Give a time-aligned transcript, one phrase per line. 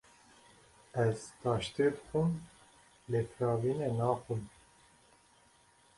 [1.03, 2.31] Ez taştê dixwim
[3.09, 4.43] lê firavînê naxwim.